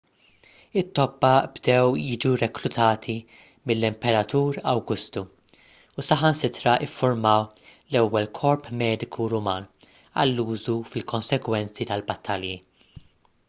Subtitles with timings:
[0.81, 3.13] it-tobba bdew jiġu reklutati
[3.71, 9.69] mill-imperatur awgustu u saħansitra ffurmaw l-ewwel korp mediku ruman
[10.25, 12.57] għal użu fil-konsegwenzi tal-battalji